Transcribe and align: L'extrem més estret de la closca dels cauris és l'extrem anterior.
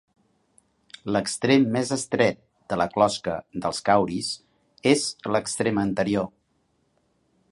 L'extrem 1.15 1.67
més 1.75 1.91
estret 1.95 2.39
de 2.73 2.79
la 2.83 2.87
closca 2.95 3.37
dels 3.65 3.83
cauris 3.91 4.33
és 4.95 5.05
l'extrem 5.35 5.83
anterior. 5.87 6.29